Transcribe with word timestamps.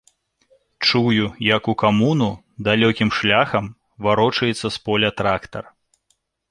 Чую, 0.85 1.25
як 1.55 1.63
у 1.73 1.75
камуну 1.83 2.31
далёкім 2.71 3.09
шляхам 3.19 3.65
варочаецца 4.09 4.61
з 4.69 4.75
поля 4.89 5.09
трактар. 5.23 5.63